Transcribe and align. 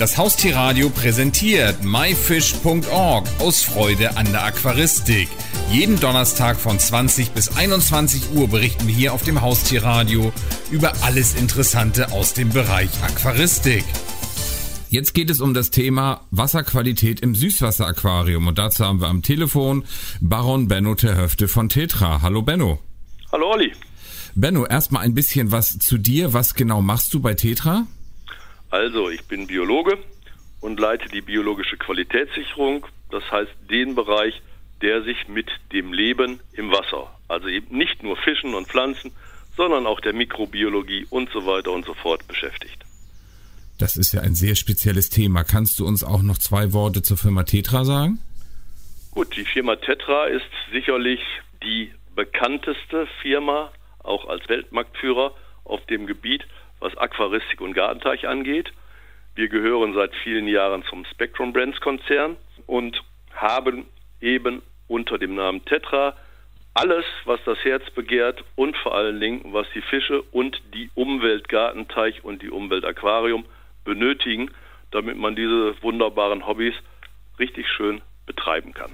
Das 0.00 0.16
Haustierradio 0.16 0.88
präsentiert 0.88 1.84
myfish.org 1.84 3.28
aus 3.38 3.62
Freude 3.62 4.16
an 4.16 4.32
der 4.32 4.46
Aquaristik. 4.46 5.28
Jeden 5.70 6.00
Donnerstag 6.00 6.56
von 6.56 6.78
20 6.78 7.32
bis 7.32 7.54
21 7.54 8.30
Uhr 8.34 8.48
berichten 8.48 8.86
wir 8.86 8.94
hier 8.94 9.12
auf 9.12 9.24
dem 9.24 9.42
Haustierradio 9.42 10.32
über 10.70 10.94
alles 11.02 11.34
Interessante 11.34 12.12
aus 12.12 12.32
dem 12.32 12.48
Bereich 12.48 12.88
Aquaristik. 13.02 13.84
Jetzt 14.88 15.12
geht 15.12 15.28
es 15.28 15.42
um 15.42 15.52
das 15.52 15.68
Thema 15.68 16.22
Wasserqualität 16.30 17.20
im 17.20 17.34
Süßwasseraquarium 17.34 18.46
und 18.46 18.56
dazu 18.56 18.86
haben 18.86 19.02
wir 19.02 19.08
am 19.08 19.20
Telefon 19.20 19.84
Baron 20.22 20.66
Benno 20.66 20.94
Terhöfte 20.94 21.46
von 21.46 21.68
Tetra. 21.68 22.22
Hallo 22.22 22.40
Benno. 22.40 22.78
Hallo 23.32 23.50
Olli. 23.50 23.70
Benno, 24.34 24.64
erstmal 24.64 25.02
ein 25.02 25.12
bisschen 25.12 25.52
was 25.52 25.78
zu 25.78 25.98
dir. 25.98 26.32
Was 26.32 26.54
genau 26.54 26.80
machst 26.80 27.12
du 27.12 27.20
bei 27.20 27.34
Tetra? 27.34 27.86
Also, 28.70 29.10
ich 29.10 29.24
bin 29.24 29.46
Biologe 29.46 29.98
und 30.60 30.78
leite 30.78 31.08
die 31.08 31.22
biologische 31.22 31.76
Qualitätssicherung, 31.76 32.86
das 33.10 33.28
heißt 33.30 33.50
den 33.68 33.94
Bereich, 33.94 34.40
der 34.80 35.02
sich 35.02 35.28
mit 35.28 35.50
dem 35.72 35.92
Leben 35.92 36.40
im 36.52 36.70
Wasser, 36.70 37.14
also 37.28 37.48
eben 37.48 37.76
nicht 37.76 38.02
nur 38.02 38.16
Fischen 38.16 38.54
und 38.54 38.68
Pflanzen, 38.68 39.12
sondern 39.56 39.86
auch 39.86 40.00
der 40.00 40.12
Mikrobiologie 40.12 41.06
und 41.10 41.30
so 41.30 41.44
weiter 41.44 41.72
und 41.72 41.84
so 41.84 41.94
fort 41.94 42.26
beschäftigt. 42.28 42.84
Das 43.78 43.96
ist 43.96 44.12
ja 44.12 44.20
ein 44.20 44.34
sehr 44.34 44.54
spezielles 44.54 45.10
Thema. 45.10 45.42
Kannst 45.42 45.78
du 45.78 45.86
uns 45.86 46.04
auch 46.04 46.22
noch 46.22 46.38
zwei 46.38 46.72
Worte 46.72 47.02
zur 47.02 47.16
Firma 47.16 47.44
Tetra 47.44 47.84
sagen? 47.84 48.20
Gut, 49.10 49.36
die 49.36 49.44
Firma 49.44 49.76
Tetra 49.76 50.26
ist 50.26 50.44
sicherlich 50.72 51.20
die 51.62 51.90
bekannteste 52.14 53.08
Firma, 53.22 53.72
auch 53.98 54.28
als 54.28 54.48
Weltmarktführer 54.48 55.34
auf 55.64 55.84
dem 55.86 56.06
Gebiet 56.06 56.44
was 56.80 56.96
Aquaristik 56.96 57.60
und 57.60 57.74
Gartenteich 57.74 58.26
angeht. 58.26 58.72
Wir 59.34 59.48
gehören 59.48 59.94
seit 59.94 60.14
vielen 60.16 60.48
Jahren 60.48 60.82
zum 60.84 61.04
Spectrum 61.04 61.52
Brands 61.52 61.80
Konzern 61.80 62.36
und 62.66 63.02
haben 63.34 63.86
eben 64.20 64.62
unter 64.88 65.18
dem 65.18 65.34
Namen 65.34 65.64
Tetra 65.64 66.16
alles, 66.74 67.04
was 67.24 67.40
das 67.44 67.58
Herz 67.64 67.88
begehrt 67.90 68.44
und 68.54 68.76
vor 68.76 68.94
allen 68.94 69.20
Dingen, 69.20 69.52
was 69.52 69.66
die 69.74 69.82
Fische 69.82 70.22
und 70.22 70.60
die 70.74 70.90
Umwelt 70.94 71.48
Gartenteich 71.48 72.24
und 72.24 72.42
die 72.42 72.50
Umwelt 72.50 72.84
Aquarium 72.84 73.44
benötigen, 73.84 74.50
damit 74.90 75.16
man 75.16 75.36
diese 75.36 75.80
wunderbaren 75.82 76.46
Hobbys 76.46 76.74
richtig 77.38 77.68
schön 77.68 78.02
betreiben 78.26 78.72
kann. 78.72 78.92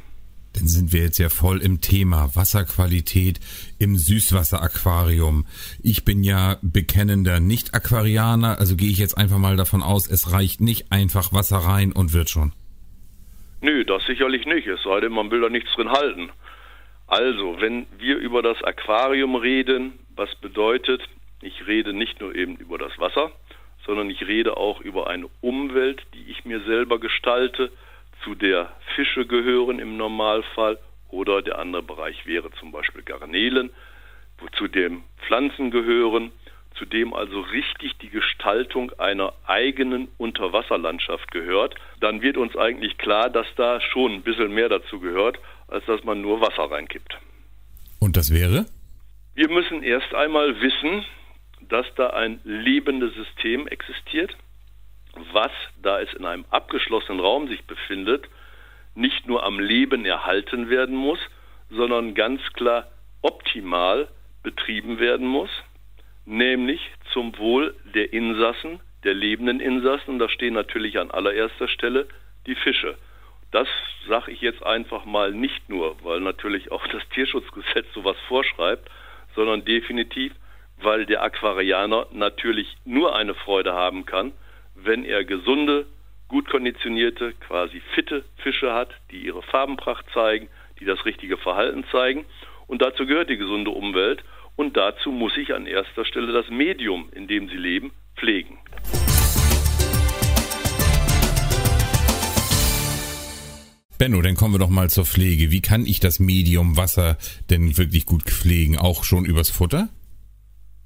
Dann 0.57 0.69
sind 0.69 0.93
wir 0.93 1.03
jetzt 1.03 1.19
ja 1.19 1.29
voll 1.29 1.61
im 1.61 1.83
Thema 1.83 2.35
Wasserqualität 2.35 3.41
im 3.79 3.97
Süßwasseraquarium. 3.97 5.45
Ich 5.83 6.05
bin 6.05 6.25
ja 6.25 6.57
bekennender 6.63 7.41
Nicht-Aquarianer, 7.41 8.59
also 8.59 8.75
gehe 8.75 8.91
ich 8.91 8.99
jetzt 8.99 9.19
einfach 9.19 9.39
mal 9.39 9.57
davon 9.57 9.83
aus, 9.83 10.11
es 10.11 10.33
reicht 10.33 10.63
nicht 10.63 10.91
einfach 10.91 11.33
Wasser 11.35 11.59
rein 11.59 11.93
und 11.93 12.15
wird 12.15 12.31
schon. 12.31 12.53
Nö, 13.61 13.85
das 13.85 14.05
sicherlich 14.07 14.47
nicht, 14.47 14.67
es 14.67 14.83
sei 14.83 15.01
denn, 15.01 15.13
man 15.13 15.31
will 15.31 15.43
da 15.43 15.51
nichts 15.51 15.73
drin 15.75 15.91
halten. 15.91 16.31
Also, 17.07 17.61
wenn 17.61 17.87
wir 17.99 18.17
über 18.17 18.43
das 18.43 18.63
Aquarium 18.65 19.37
reden, 19.37 19.93
was 20.15 20.35
bedeutet, 20.37 21.03
ich 21.43 21.67
rede 21.67 21.93
nicht 21.93 22.21
nur 22.21 22.35
eben 22.35 22.57
über 22.57 22.79
das 22.79 22.99
Wasser, 22.99 23.31
sondern 23.85 24.09
ich 24.11 24.27
rede 24.27 24.57
auch 24.57 24.81
über 24.81 25.09
eine 25.09 25.29
Umwelt, 25.43 26.03
die 26.15 26.31
ich 26.31 26.45
mir 26.45 26.61
selber 26.65 26.99
gestalte, 26.99 27.71
zu 28.25 28.35
der 28.35 28.73
Fische 28.97 29.27
gehören 29.27 29.79
im 29.79 29.97
Normalfall 29.97 30.79
oder 31.11 31.43
der 31.43 31.59
andere 31.59 31.83
Bereich 31.83 32.27
wäre 32.27 32.51
zum 32.59 32.73
Beispiel 32.73 33.03
Garnelen, 33.03 33.71
zu 34.59 34.69
dem 34.69 35.03
Pflanzen 35.27 35.71
gehören, 35.71 36.33
zu 36.77 36.85
dem 36.85 37.15
also 37.15 37.41
richtig 37.41 37.97
die 37.99 38.11
Gestaltung 38.11 38.93
einer 38.99 39.33
eigenen 39.47 40.09
Unterwasserlandschaft 40.19 41.31
gehört, 41.31 41.75
dann 42.01 42.23
wird 42.23 42.37
uns 42.37 42.57
eigentlich 42.57 42.99
klar, 42.99 43.31
dass 43.31 43.47
da 43.57 43.81
schon 43.81 44.13
ein 44.13 44.23
bisschen 44.23 44.53
mehr 44.53 44.69
dazu 44.69 45.01
gehört, 45.01 45.39
als 45.69 45.85
dass 45.87 46.05
man 46.05 46.21
nur 46.21 46.41
Wasser 46.41 46.71
reinkippt. 46.71 47.19
Und 47.99 48.17
das 48.17 48.33
wäre? 48.33 48.67
Wir 49.35 49.49
müssen 49.49 49.83
erst 49.83 50.15
einmal 50.15 50.61
wissen, 50.61 51.05
dass 51.69 51.87
da 51.97 52.11
ein 52.11 52.41
lebendes 52.45 53.15
System 53.15 53.67
existiert, 53.69 54.37
was, 55.33 55.53
da 55.83 56.01
es 56.01 56.13
in 56.15 56.27
einem 56.27 56.45
abgeschlossenen 56.51 57.21
Raum 57.21 57.49
sich 57.49 57.65
befindet, 57.65 58.29
nicht 58.97 59.27
nur 59.27 59.45
am 59.45 59.61
Leben 59.61 60.05
erhalten 60.05 60.69
werden 60.69 60.97
muss, 60.97 61.19
sondern 61.71 62.15
ganz 62.15 62.41
klar 62.55 62.89
optimal 63.23 64.09
betrieben 64.43 64.99
werden 64.99 65.27
muss, 65.27 65.51
nämlich 66.25 66.81
zum 67.13 67.37
Wohl 67.39 67.75
der 67.95 68.13
Insassen, 68.13 68.81
der 69.05 69.15
lebenden 69.15 69.61
Insassen, 69.61 70.11
und 70.15 70.19
da 70.19 70.29
stehen 70.29 70.55
natürlich 70.55 70.99
an 70.99 71.11
allererster 71.11 71.69
Stelle 71.69 72.09
die 72.47 72.55
Fische. 72.55 72.97
Das 73.53 73.69
sage 74.09 74.33
ich 74.33 74.41
jetzt 74.41 74.65
einfach 74.65 75.05
mal 75.05 75.33
nicht 75.33 75.69
nur, 75.69 75.97
weil 76.05 76.21
natürlich 76.21 76.73
auch 76.73 76.87
das 76.89 77.09
Tierschutzgesetz 77.11 77.87
sowas 77.95 78.17
vorschreibt, 78.29 78.89
sondern 79.35 79.65
definitiv, 79.65 80.33
weil 80.79 81.07
der 81.07 81.23
Aquarianer 81.23 82.07
natürlich 82.13 82.77
nur 82.85 83.15
eine 83.15 83.35
Freude 83.35 83.73
haben 83.73 84.05
kann, 84.05 84.33
wenn 84.75 85.05
er 85.05 85.25
gesunde, 85.25 85.87
gut 86.29 86.49
konditionierte, 86.49 87.33
quasi 87.35 87.81
fitte 87.95 88.25
Fische 88.37 88.73
hat, 88.73 88.91
die 89.11 89.19
ihre 89.19 89.43
Farbenpracht 89.43 90.07
zeigen, 90.13 90.49
die 90.81 90.85
das 90.85 91.05
richtige 91.05 91.37
Verhalten 91.37 91.85
zeigen. 91.91 92.25
Und 92.67 92.83
dazu 92.83 93.07
gehört 93.07 93.31
die 93.31 93.37
gesunde 93.37 93.71
Umwelt. 93.71 94.25
Und 94.57 94.77
dazu 94.77 95.13
muss 95.13 95.37
ich 95.37 95.55
an 95.55 95.67
erster 95.67 96.05
Stelle 96.05 96.33
das 96.33 96.49
Medium, 96.49 97.11
in 97.15 97.29
dem 97.29 97.49
sie 97.49 97.57
leben, 97.57 97.93
pflegen. 98.17 98.59
Benno, 103.99 104.21
dann 104.21 104.35
kommen 104.35 104.55
wir 104.55 104.59
doch 104.59 104.69
mal 104.69 104.91
zur 104.91 105.07
Pflege. 105.07 105.51
Wie 105.51 105.63
kann 105.63 105.87
ich 105.87 106.01
das 106.01 106.21
Medium 106.21 106.77
Wasser 106.77 107.17
denn 107.49 107.79
wirklich 107.79 108.05
gut 108.05 108.25
pflegen? 108.25 108.77
Auch 108.77 109.05
schon 109.05 109.25
übers 109.25 109.51
Futter? 109.51 109.89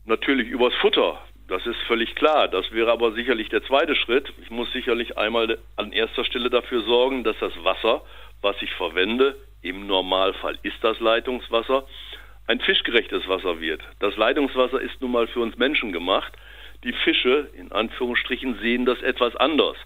Natürlich 0.05 0.49
übers 0.49 0.75
Futter. 0.81 1.21
Das 1.51 1.67
ist 1.67 1.81
völlig 1.89 2.15
klar. 2.15 2.47
Das 2.47 2.71
wäre 2.71 2.93
aber 2.93 3.11
sicherlich 3.11 3.49
der 3.49 3.65
zweite 3.65 3.97
Schritt. 3.97 4.33
Ich 4.41 4.51
muss 4.51 4.73
sicherlich 4.73 5.19
einmal 5.19 5.59
an 5.75 5.91
erster 5.91 6.25
Stelle 6.25 6.49
dafür 6.49 6.83
sorgen, 6.83 7.25
dass 7.25 7.37
das 7.41 7.53
Wasser, 7.65 8.03
was 8.41 8.55
ich 8.63 8.73
verwende, 8.75 9.35
im 9.61 9.89
Normalfall 9.89 10.57
ist 10.63 10.77
das 10.83 11.01
Leitungswasser, 11.01 11.89
ein 12.47 12.61
fischgerechtes 12.61 13.27
Wasser 13.27 13.61
wird. 13.61 13.83
Das 13.99 14.17
Leitungswasser 14.17 14.81
ist 14.81 15.01
nun 15.01 15.11
mal 15.11 15.27
für 15.27 15.41
uns 15.41 15.59
Menschen 15.59 15.91
gemacht. 15.93 16.33
Die 16.85 16.93
Fische, 16.93 17.51
in 17.55 17.73
Anführungsstrichen, 17.73 18.61
sehen 18.61 18.87
das 18.87 19.03
etwas 19.03 19.35
anders. 19.35 19.77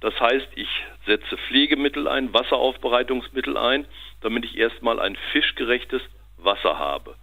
Das 0.00 0.12
heißt, 0.20 0.48
ich 0.56 0.68
setze 1.06 1.38
Pflegemittel 1.48 2.06
ein, 2.06 2.34
Wasseraufbereitungsmittel 2.34 3.56
ein, 3.56 3.86
damit 4.20 4.44
ich 4.44 4.58
erstmal 4.58 5.00
ein 5.00 5.16
fischgerechtes 5.32 6.02
Wasser 6.36 6.78
habe. 6.78 7.14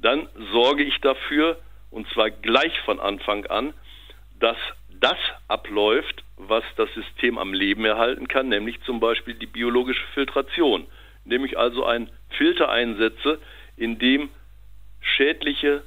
Dann 0.00 0.28
sorge 0.52 0.82
ich 0.84 1.00
dafür, 1.00 1.56
und 1.92 2.08
zwar 2.08 2.30
gleich 2.30 2.76
von 2.80 2.98
Anfang 2.98 3.46
an, 3.46 3.74
dass 4.40 4.56
das 5.00 5.18
abläuft, 5.46 6.24
was 6.36 6.64
das 6.76 6.92
System 6.94 7.38
am 7.38 7.54
Leben 7.54 7.84
erhalten 7.84 8.26
kann, 8.26 8.48
nämlich 8.48 8.82
zum 8.82 8.98
Beispiel 8.98 9.34
die 9.34 9.46
biologische 9.46 10.04
Filtration, 10.14 10.86
indem 11.24 11.44
ich 11.44 11.56
also 11.56 11.84
einen 11.84 12.10
Filter 12.30 12.70
einsetze, 12.70 13.38
in 13.76 13.98
dem 13.98 14.30
schädliche 15.00 15.82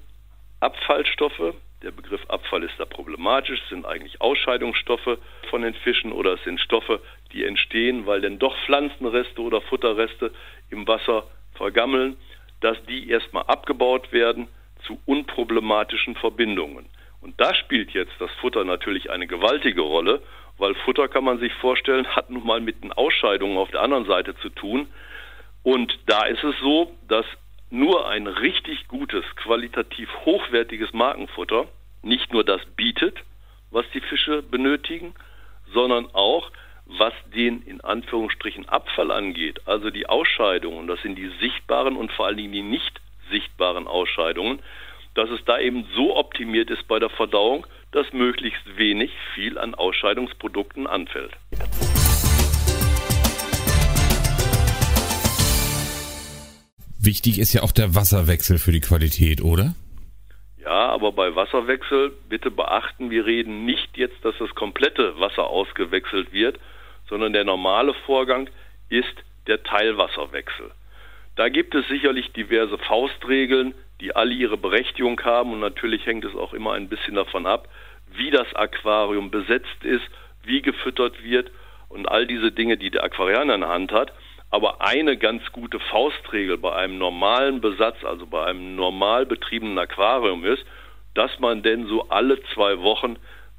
Abfallstoffe, 0.60 1.56
der 1.82 1.92
Begriff 1.92 2.22
Abfall 2.30 2.64
ist 2.64 2.80
da 2.80 2.86
problematisch, 2.86 3.62
sind 3.70 3.86
eigentlich 3.86 4.22
Ausscheidungsstoffe 4.22 5.18
von 5.50 5.62
den 5.62 5.74
Fischen 5.74 6.12
oder 6.12 6.34
es 6.34 6.44
sind 6.44 6.60
Stoffe, 6.60 7.02
die 7.32 7.44
entstehen, 7.44 8.06
weil 8.06 8.22
denn 8.22 8.40
doch 8.40 8.56
Pflanzenreste 8.66 9.42
oder 9.42 9.62
Futterreste 9.62 10.32
im 10.70 10.88
Wasser 10.88 11.28
vergammeln, 11.56 12.18
dass 12.62 12.82
die 12.86 13.10
erstmal 13.10 13.44
abgebaut 13.44 14.12
werden, 14.12 14.48
zu 14.86 15.00
unproblematischen 15.06 16.16
Verbindungen. 16.16 16.86
Und 17.22 17.40
da 17.42 17.54
spielt 17.56 17.92
jetzt 17.92 18.14
das 18.20 18.32
Futter 18.40 18.64
natürlich 18.64 19.10
eine 19.10 19.28
gewaltige 19.28 19.82
Rolle, 19.82 20.22
weil 20.58 20.76
Futter 20.76 21.08
kann 21.08 21.24
man 21.24 21.40
sich 21.40 21.54
vorstellen, 21.54 22.08
hat 22.08 22.30
nun 22.30 22.46
mal 22.46 22.62
mit 22.62 22.84
den 22.84 22.94
Ausscheidungen 22.94 23.58
auf 23.58 23.72
der 23.72 23.82
anderen 23.82 24.06
Seite 24.06 24.36
zu 24.38 24.50
tun. 24.50 24.88
Und 25.64 25.98
da 26.06 26.26
ist 26.26 26.44
es 26.44 26.56
so, 26.60 26.96
dass 27.08 27.26
nur 27.72 28.08
ein 28.08 28.28
richtig 28.28 28.88
gutes, 28.88 29.26
qualitativ 29.36 30.10
hochwertiges 30.24 30.94
Markenfutter 30.94 31.68
nicht 32.04 32.32
nur 32.32 32.44
das 32.44 32.62
bietet, 32.76 33.18
was 33.72 33.86
die 33.94 34.02
Fische 34.02 34.44
benötigen, 34.44 35.16
sondern 35.74 36.08
auch, 36.14 36.52
was 36.86 37.14
den 37.34 37.64
in 37.64 37.82
Anführungsstrichen 37.82 38.70
Abfall 38.70 39.12
angeht, 39.12 39.62
also 39.66 39.90
die 39.90 40.08
Ausscheidungen, 40.08 40.88
das 40.88 41.02
sind 41.02 41.16
die 41.16 41.32
sichtbaren 41.40 41.98
und 41.98 42.12
vor 42.12 42.28
allen 42.28 42.38
Dingen 42.38 42.54
die 42.54 42.62
nicht 42.62 43.02
sichtbaren 43.30 43.88
Ausscheidungen, 43.88 44.60
dass 45.14 45.30
es 45.30 45.44
da 45.46 45.60
eben 45.60 45.86
so 45.96 46.16
optimiert 46.16 46.70
ist 46.70 46.88
bei 46.88 47.00
der 47.00 47.10
Verdauung, 47.10 47.66
dass 47.92 48.12
möglichst 48.12 48.78
wenig 48.78 49.12
viel 49.34 49.58
an 49.58 49.74
Ausscheidungsprodukten 49.74 50.88
anfällt. 50.88 51.32
Wichtig 57.00 57.40
ist 57.40 57.54
ja 57.54 57.62
auch 57.62 57.72
der 57.72 57.94
Wasserwechsel 57.96 58.58
für 58.58 58.72
die 58.72 58.82
Qualität, 58.82 59.42
oder? 59.42 59.76
Ja, 60.62 60.90
aber 60.90 61.12
bei 61.12 61.36
Wasserwechsel 61.36 62.12
bitte 62.28 62.50
beachten, 62.50 63.12
wir 63.12 63.26
reden 63.28 63.66
nicht 63.66 63.96
jetzt, 63.96 64.26
dass 64.26 64.34
das 64.40 64.50
komplette 64.56 65.20
Wasser 65.20 65.46
ausgewechselt 65.46 66.34
wird, 66.34 66.60
sondern 67.08 67.34
der 67.34 67.44
normale 67.44 67.94
Vorgang 68.08 68.50
ist 68.90 69.16
der 69.46 69.62
Teilwasserwechsel. 69.62 70.72
Da 71.36 71.50
gibt 71.50 71.76
es 71.76 71.88
sicherlich 71.88 72.32
diverse 72.32 72.78
Faustregeln, 72.78 73.74
die 74.00 74.16
alle 74.16 74.34
ihre 74.34 74.58
Berechtigung 74.58 75.20
haben 75.24 75.52
und 75.52 75.60
natürlich 75.60 76.06
hängt 76.06 76.26
es 76.26 76.36
auch 76.36 76.54
immer 76.54 76.74
ein 76.74 76.90
bisschen 76.90 77.16
davon 77.16 77.46
ab, 77.46 77.68
wie 78.14 78.32
das 78.32 78.54
Aquarium 78.56 79.32
besetzt 79.32 79.84
ist, 79.84 80.06
wie 80.44 80.62
gefüttert 80.62 81.24
wird 81.24 81.52
und 81.90 82.08
all 82.08 82.26
diese 82.28 82.52
Dinge, 82.52 82.78
die 82.78 82.90
der 82.90 83.04
Aquarianer 83.04 83.56
in 83.56 83.62
der 83.62 83.70
Hand 83.70 83.92
hat. 83.92 84.14
Aber 84.50 84.82
eine 84.82 85.18
ganz 85.18 85.52
gute 85.52 85.80
Faustregel 85.80 86.58
bei 86.58 86.74
einem 86.74 86.98
normalen 86.98 87.60
Besatz, 87.62 88.04
also 88.06 88.26
bei 88.26 88.46
einem 88.46 88.76
normal 88.76 89.26
betriebenen 89.26 89.78
Aquarium 89.78 90.46
ist, 90.46 90.66
dass 91.14 91.40
man 91.40 91.64
denn 91.64 91.88
so 91.88 92.08
alle 92.10 92.42
zwei 92.54 92.80
Wochen 92.80 93.18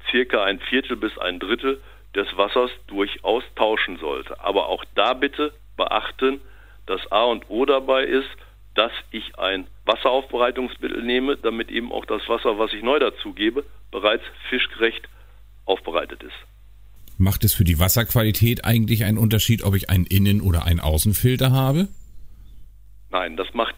circa 0.09 0.43
ein 0.43 0.59
Viertel 0.59 0.95
bis 0.95 1.17
ein 1.17 1.39
Drittel 1.39 1.81
des 2.15 2.35
Wassers 2.37 2.71
durchaus 2.87 3.43
tauschen 3.55 3.97
sollte. 3.97 4.39
Aber 4.39 4.67
auch 4.67 4.83
da 4.95 5.13
bitte 5.13 5.53
beachten, 5.75 6.41
das 6.87 7.11
A 7.11 7.23
und 7.25 7.49
O 7.49 7.65
dabei 7.65 8.03
ist, 8.03 8.29
dass 8.73 8.91
ich 9.11 9.37
ein 9.37 9.67
Wasseraufbereitungsmittel 9.85 11.03
nehme, 11.03 11.37
damit 11.37 11.69
eben 11.69 11.91
auch 11.91 12.05
das 12.05 12.27
Wasser, 12.27 12.59
was 12.59 12.73
ich 12.73 12.83
neu 12.83 12.99
dazugebe, 12.99 13.63
bereits 13.91 14.23
fischgerecht 14.49 15.07
aufbereitet 15.65 16.23
ist. 16.23 16.35
Macht 17.17 17.43
es 17.43 17.53
für 17.53 17.63
die 17.63 17.79
Wasserqualität 17.79 18.65
eigentlich 18.65 19.03
einen 19.03 19.17
Unterschied, 19.17 19.63
ob 19.63 19.75
ich 19.75 19.89
einen 19.89 20.05
Innen- 20.05 20.41
oder 20.41 20.65
einen 20.65 20.79
Außenfilter 20.79 21.51
habe? 21.51 21.87
Nein, 23.09 23.37
das 23.37 23.53
macht, 23.53 23.75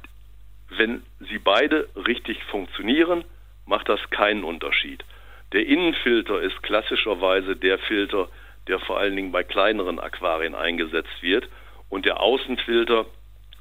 wenn 0.69 1.03
sie 1.19 1.39
beide 1.39 1.88
richtig 1.95 2.44
funktionieren, 2.51 3.23
macht 3.65 3.88
das 3.88 4.00
keinen 4.09 4.44
Unterschied. 4.44 5.06
Der 5.53 5.65
Innenfilter 5.65 6.41
ist 6.41 6.61
klassischerweise 6.61 7.56
der 7.56 7.79
Filter, 7.79 8.27
der 8.67 8.79
vor 8.79 9.00
allen 9.00 9.15
Dingen 9.15 9.31
bei 9.31 9.44
kleineren 9.44 10.00
Aquarien 10.00 10.53
eingesetzt 10.53 11.21
wird. 11.21 11.47
Und 11.89 12.06
der 12.06 12.21
Außenfilter 12.21 13.06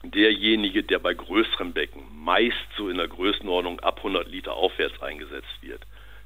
derjenige, 0.03 0.83
der 0.83 0.99
bei 0.99 1.15
größeren 1.15 1.73
Becken 1.73 2.03
meist 2.15 2.57
so 2.77 2.89
in 2.89 2.99
der 2.99 3.09
Größenordnung 3.09 3.81
ab 3.81 3.99
100 3.99 4.29
Liter 4.29 4.55
aufwärts 4.55 5.01
eingesetzt 5.03 5.63
wird. 5.63 5.83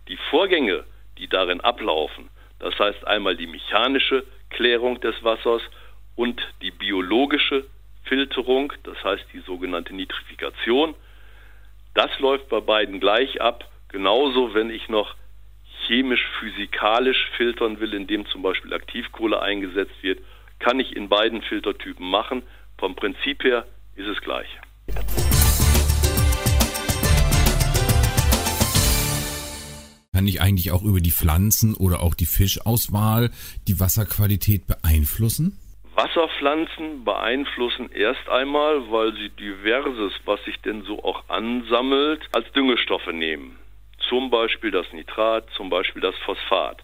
Die 0.08 0.18
Vorgänge, 0.30 0.84
die 1.18 1.28
darin 1.28 1.60
ablaufen, 1.60 2.28
das 2.58 2.78
heißt 2.78 3.06
einmal 3.06 3.36
die 3.36 3.46
mechanische 3.46 4.24
Klärung 4.50 5.00
des 5.00 5.22
Wassers 5.24 5.62
und 6.16 6.40
die 6.60 6.70
biologische 6.70 7.64
Filterung, 8.04 8.72
das 8.82 9.02
heißt 9.02 9.24
die 9.32 9.40
sogenannte 9.40 9.94
Nitrifikation. 9.94 10.94
Das 11.94 12.18
läuft 12.18 12.48
bei 12.48 12.60
beiden 12.60 13.00
gleich 13.00 13.40
ab. 13.40 13.68
Genauso, 13.88 14.54
wenn 14.54 14.70
ich 14.70 14.88
noch 14.88 15.14
chemisch-physikalisch 15.86 17.30
filtern 17.36 17.80
will, 17.80 17.94
indem 17.94 18.26
zum 18.26 18.42
Beispiel 18.42 18.72
Aktivkohle 18.72 19.40
eingesetzt 19.40 20.02
wird, 20.02 20.20
kann 20.62 20.80
ich 20.80 20.96
in 20.96 21.08
beiden 21.08 21.42
Filtertypen 21.42 22.08
machen. 22.08 22.42
Vom 22.78 22.94
Prinzip 22.94 23.42
her 23.44 23.66
ist 23.96 24.06
es 24.06 24.20
gleich. 24.20 24.48
Kann 30.14 30.28
ich 30.28 30.40
eigentlich 30.40 30.70
auch 30.70 30.82
über 30.82 31.00
die 31.00 31.10
Pflanzen 31.10 31.74
oder 31.74 32.02
auch 32.02 32.14
die 32.14 32.26
Fischauswahl 32.26 33.30
die 33.66 33.80
Wasserqualität 33.80 34.66
beeinflussen? 34.66 35.58
Wasserpflanzen 35.94 37.04
beeinflussen 37.04 37.90
erst 37.92 38.26
einmal, 38.28 38.90
weil 38.90 39.12
sie 39.14 39.30
diverses, 39.30 40.12
was 40.24 40.42
sich 40.44 40.56
denn 40.62 40.82
so 40.84 41.02
auch 41.04 41.28
ansammelt, 41.28 42.22
als 42.32 42.50
Düngestoffe 42.52 43.12
nehmen. 43.12 43.58
Zum 44.08 44.30
Beispiel 44.30 44.70
das 44.70 44.86
Nitrat, 44.92 45.48
zum 45.56 45.70
Beispiel 45.70 46.00
das 46.00 46.14
Phosphat. 46.24 46.82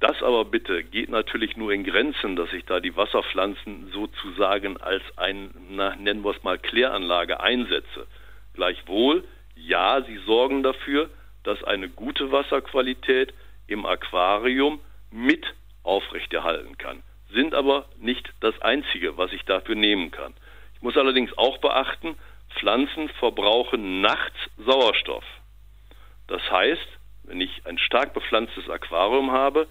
Das 0.00 0.22
aber 0.22 0.46
bitte 0.46 0.82
geht 0.82 1.10
natürlich 1.10 1.58
nur 1.58 1.72
in 1.72 1.84
Grenzen, 1.84 2.34
dass 2.34 2.50
ich 2.54 2.64
da 2.64 2.80
die 2.80 2.96
Wasserpflanzen 2.96 3.90
sozusagen 3.92 4.78
als 4.78 5.02
ein, 5.16 5.50
na, 5.68 5.94
nennen 5.96 6.24
wir 6.24 6.30
es 6.30 6.42
mal, 6.42 6.58
Kläranlage 6.58 7.40
einsetze. 7.40 8.06
Gleichwohl, 8.54 9.24
ja, 9.54 10.02
sie 10.02 10.16
sorgen 10.24 10.62
dafür, 10.62 11.10
dass 11.44 11.62
eine 11.64 11.90
gute 11.90 12.32
Wasserqualität 12.32 13.34
im 13.66 13.84
Aquarium 13.84 14.80
mit 15.10 15.44
aufrechterhalten 15.82 16.78
kann, 16.78 17.02
sind 17.30 17.54
aber 17.54 17.86
nicht 17.98 18.32
das 18.40 18.60
Einzige, 18.62 19.18
was 19.18 19.32
ich 19.32 19.44
dafür 19.44 19.74
nehmen 19.74 20.10
kann. 20.10 20.34
Ich 20.76 20.82
muss 20.82 20.96
allerdings 20.96 21.36
auch 21.36 21.58
beachten, 21.58 22.16
Pflanzen 22.58 23.10
verbrauchen 23.10 24.00
nachts 24.00 24.38
Sauerstoff. 24.56 25.24
Das 26.26 26.42
heißt, 26.50 26.88
wenn 27.24 27.40
ich 27.40 27.66
ein 27.66 27.78
stark 27.78 28.14
bepflanztes 28.14 28.68
Aquarium 28.68 29.30
habe, 29.30 29.68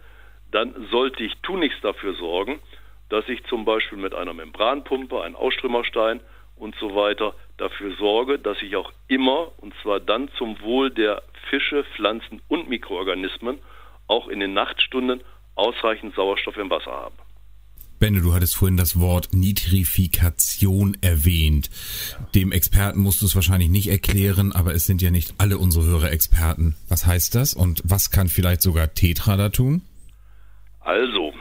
dann 0.51 0.87
sollte 0.91 1.23
ich 1.23 1.33
tunlichst 1.43 1.83
dafür 1.83 2.13
sorgen, 2.15 2.59
dass 3.09 3.27
ich 3.27 3.43
zum 3.45 3.65
Beispiel 3.65 3.97
mit 3.97 4.13
einer 4.13 4.33
Membranpumpe, 4.33 5.21
einem 5.21 5.35
Ausströmerstein 5.35 6.21
und 6.55 6.75
so 6.79 6.95
weiter 6.95 7.33
dafür 7.57 7.95
sorge, 7.95 8.37
dass 8.37 8.61
ich 8.61 8.75
auch 8.75 8.91
immer, 9.07 9.51
und 9.57 9.73
zwar 9.81 9.99
dann 9.99 10.29
zum 10.37 10.59
Wohl 10.61 10.91
der 10.91 11.23
Fische, 11.49 11.83
Pflanzen 11.95 12.41
und 12.47 12.69
Mikroorganismen, 12.69 13.59
auch 14.07 14.27
in 14.27 14.39
den 14.39 14.53
Nachtstunden 14.53 15.21
ausreichend 15.55 16.15
Sauerstoff 16.15 16.57
im 16.57 16.69
Wasser 16.69 16.91
habe. 16.91 17.15
Benne, 17.99 18.21
du 18.21 18.33
hattest 18.33 18.55
vorhin 18.55 18.77
das 18.77 18.97
Wort 18.99 19.33
Nitrifikation 19.33 20.95
erwähnt. 21.01 21.69
Dem 22.33 22.53
Experten 22.53 23.01
musst 23.01 23.21
du 23.21 23.25
es 23.25 23.35
wahrscheinlich 23.35 23.69
nicht 23.69 23.89
erklären, 23.89 24.53
aber 24.53 24.73
es 24.73 24.85
sind 24.85 25.01
ja 25.01 25.11
nicht 25.11 25.33
alle 25.37 25.57
unsere 25.57 25.85
Hörer 25.85 26.11
Experten. 26.11 26.75
Was 26.87 27.05
heißt 27.05 27.35
das 27.35 27.53
und 27.53 27.81
was 27.83 28.09
kann 28.09 28.29
vielleicht 28.29 28.61
sogar 28.61 28.93
Tetra 28.93 29.35
da 29.35 29.49
tun? 29.49 29.81
Also, 30.89 31.35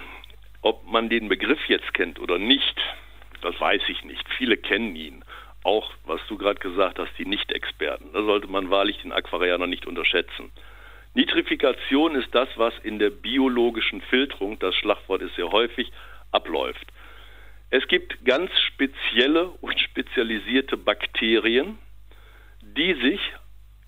ob 0.61 0.85
man 0.85 1.09
den 1.09 1.31
Begriff 1.31 1.59
jetzt 1.69 1.95
kennt 1.95 2.21
oder 2.21 2.39
nicht, 2.39 2.77
das 3.41 3.59
weiß 3.59 3.81
ich 3.89 4.05
nicht. 4.05 4.29
Viele 4.37 4.59
kennen 4.59 4.95
ihn. 4.95 5.25
Auch, 5.65 5.91
was 6.05 6.21
du 6.29 6.37
gerade 6.37 6.61
gesagt 6.61 6.99
hast, 6.99 7.17
die 7.17 7.25
Nicht-Experten. 7.25 8.13
Da 8.13 8.23
sollte 8.25 8.47
man 8.47 8.69
wahrlich 8.69 8.99
den 8.99 9.11
Aquarianer 9.11 9.67
nicht 9.67 9.87
unterschätzen. 9.87 10.53
Nitrifikation 11.15 12.15
ist 12.15 12.35
das, 12.35 12.51
was 12.57 12.75
in 12.83 12.99
der 12.99 13.09
biologischen 13.09 14.03
Filterung, 14.03 14.59
das 14.59 14.75
Schlagwort 14.75 15.23
ist 15.23 15.35
sehr 15.37 15.51
häufig, 15.51 15.91
abläuft. 16.31 16.87
Es 17.71 17.89
gibt 17.89 18.23
ganz 18.27 18.51
spezielle 18.67 19.47
und 19.63 19.81
spezialisierte 19.81 20.77
Bakterien, 20.77 21.79
die 22.61 22.93
sich 23.01 23.21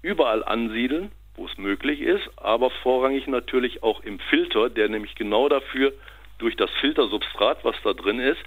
überall 0.01 0.43
ansiedeln, 0.43 1.13
wo 1.37 1.47
es 1.47 1.57
möglich 1.59 2.01
ist, 2.01 2.29
aber 2.37 2.71
vorrangig 2.83 3.27
natürlich 3.27 3.83
auch 3.83 4.01
im 4.01 4.19
Filter, 4.19 4.71
der 4.71 4.89
nämlich 4.89 5.15
genau 5.15 5.49
dafür 5.49 5.93
durch 6.39 6.57
das 6.57 6.71
Filtersubstrat, 6.81 7.65
was 7.65 7.77
da 7.85 7.93
drin 7.93 8.19
ist, 8.19 8.43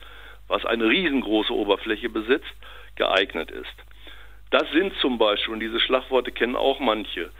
was 0.47 0.65
eine 0.65 0.87
riesengroße 0.89 1.53
Oberfläche 1.53 2.09
besitzt, 2.09 2.53
geeignet 2.95 3.51
ist. 3.51 3.73
Das 4.51 4.69
sind 4.71 4.93
zum 5.01 5.17
Beispiel, 5.17 5.53
und 5.53 5.59
diese 5.61 5.79
Schlagworte 5.79 6.31
kennen 6.31 6.55
auch 6.55 6.79
manche, 6.79 7.31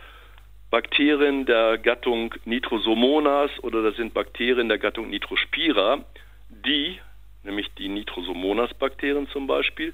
Bakterien 0.72 1.46
der 1.46 1.78
Gattung 1.78 2.34
Nitrosomonas 2.46 3.52
oder 3.62 3.84
das 3.84 3.96
sind 3.96 4.16
Bakterien 4.16 4.70
der 4.70 4.80
Gattung 4.80 5.12
Nitrospira, 5.12 6.04
die, 6.50 7.00
nämlich 7.44 7.72
die 7.76 7.90
Nitrosomonas-Bakterien 7.90 9.28
zum 9.28 9.46
Beispiel, 9.46 9.94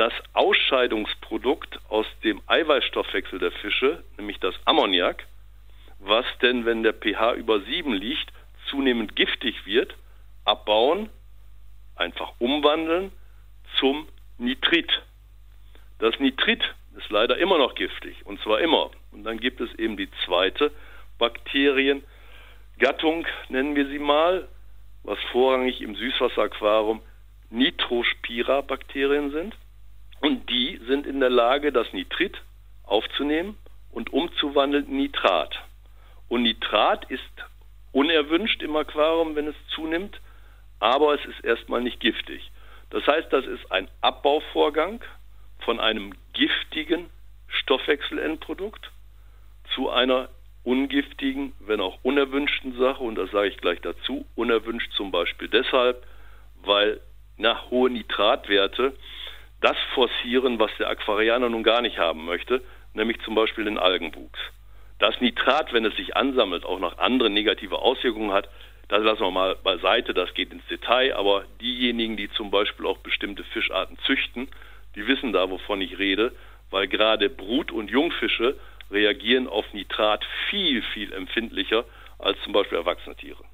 das 0.00 0.12
Ausscheidungsprodukt 0.32 1.78
aus 1.90 2.06
dem 2.24 2.40
Eiweißstoffwechsel 2.46 3.38
der 3.38 3.52
Fische, 3.52 4.02
nämlich 4.16 4.40
das 4.40 4.54
Ammoniak, 4.64 5.26
was 5.98 6.24
denn, 6.40 6.64
wenn 6.64 6.82
der 6.82 6.94
pH 6.94 7.34
über 7.34 7.60
7 7.60 7.92
liegt, 7.92 8.32
zunehmend 8.70 9.14
giftig 9.14 9.66
wird, 9.66 9.94
abbauen, 10.46 11.10
einfach 11.96 12.32
umwandeln 12.38 13.12
zum 13.78 14.08
Nitrit. 14.38 14.90
Das 15.98 16.18
Nitrit 16.18 16.62
ist 16.96 17.10
leider 17.10 17.36
immer 17.36 17.58
noch 17.58 17.74
giftig, 17.74 18.24
und 18.24 18.40
zwar 18.40 18.60
immer. 18.60 18.90
Und 19.12 19.24
dann 19.24 19.38
gibt 19.38 19.60
es 19.60 19.68
eben 19.74 19.98
die 19.98 20.08
zweite 20.24 20.72
Bakteriengattung, 21.18 23.26
nennen 23.50 23.76
wir 23.76 23.86
sie 23.86 23.98
mal, 23.98 24.48
was 25.02 25.18
vorrangig 25.30 25.82
im 25.82 25.94
Süßwasseraquarium 25.94 27.02
Nitrospira-Bakterien 27.50 29.32
sind. 29.32 29.54
Und 30.20 30.48
die 30.50 30.80
sind 30.86 31.06
in 31.06 31.20
der 31.20 31.30
Lage, 31.30 31.72
das 31.72 31.92
Nitrit 31.92 32.40
aufzunehmen 32.84 33.56
und 33.90 34.12
umzuwandeln 34.12 34.86
in 34.86 34.96
Nitrat. 34.98 35.56
Und 36.28 36.42
Nitrat 36.42 37.10
ist 37.10 37.22
unerwünscht 37.92 38.62
im 38.62 38.76
Aquarium, 38.76 39.34
wenn 39.34 39.48
es 39.48 39.56
zunimmt, 39.74 40.20
aber 40.78 41.14
es 41.14 41.24
ist 41.24 41.44
erstmal 41.44 41.80
nicht 41.80 42.00
giftig. 42.00 42.50
Das 42.90 43.06
heißt, 43.06 43.32
das 43.32 43.46
ist 43.46 43.70
ein 43.70 43.88
Abbauvorgang 44.00 45.02
von 45.60 45.80
einem 45.80 46.14
giftigen 46.32 47.10
Stoffwechselendprodukt 47.48 48.90
zu 49.74 49.90
einer 49.90 50.28
ungiftigen, 50.62 51.52
wenn 51.60 51.80
auch 51.80 51.98
unerwünschten 52.02 52.76
Sache. 52.78 53.02
Und 53.02 53.16
das 53.16 53.30
sage 53.30 53.48
ich 53.48 53.56
gleich 53.58 53.80
dazu. 53.80 54.26
Unerwünscht 54.34 54.92
zum 54.92 55.10
Beispiel 55.10 55.48
deshalb, 55.48 56.04
weil 56.62 57.00
nach 57.36 57.70
hohe 57.70 57.90
Nitratwerte 57.90 58.94
das 59.60 59.76
forcieren, 59.94 60.58
was 60.58 60.70
der 60.78 60.88
Aquarianer 60.88 61.48
nun 61.48 61.62
gar 61.62 61.82
nicht 61.82 61.98
haben 61.98 62.24
möchte, 62.24 62.62
nämlich 62.94 63.20
zum 63.22 63.34
Beispiel 63.34 63.64
den 63.64 63.78
Algenwuchs. 63.78 64.38
Das 64.98 65.20
Nitrat, 65.20 65.72
wenn 65.72 65.84
es 65.84 65.96
sich 65.96 66.16
ansammelt, 66.16 66.64
auch 66.64 66.78
noch 66.78 66.98
andere 66.98 67.30
negative 67.30 67.78
Auswirkungen 67.78 68.32
hat, 68.32 68.48
das 68.88 69.02
lassen 69.02 69.22
wir 69.22 69.30
mal 69.30 69.54
beiseite, 69.54 70.12
das 70.14 70.34
geht 70.34 70.52
ins 70.52 70.66
Detail, 70.66 71.14
aber 71.14 71.44
diejenigen, 71.60 72.16
die 72.16 72.30
zum 72.32 72.50
Beispiel 72.50 72.86
auch 72.86 72.98
bestimmte 72.98 73.44
Fischarten 73.44 73.96
züchten, 74.04 74.48
die 74.96 75.06
wissen 75.06 75.32
da, 75.32 75.48
wovon 75.48 75.80
ich 75.80 75.98
rede, 75.98 76.32
weil 76.70 76.88
gerade 76.88 77.30
Brut- 77.30 77.70
und 77.70 77.90
Jungfische 77.90 78.56
reagieren 78.90 79.46
auf 79.46 79.72
Nitrat 79.72 80.24
viel, 80.48 80.82
viel 80.82 81.12
empfindlicher 81.12 81.84
als 82.18 82.40
zum 82.42 82.52
Beispiel 82.52 82.78
erwachsene 82.78 83.16
Tiere. 83.16 83.44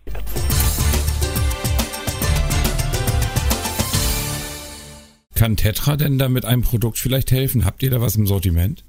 Kann 5.37 5.57
Tetra 5.57 5.97
denn 5.97 6.19
da 6.19 6.31
mit 6.31 6.47
einem 6.47 6.63
Produkt 6.63 6.99
vielleicht 6.99 7.31
helfen? 7.31 7.67
Habt 7.67 7.83
ihr 7.83 7.91
da 7.91 8.01
was 8.01 8.17
im 8.17 8.27
Sortiment? 8.27 8.83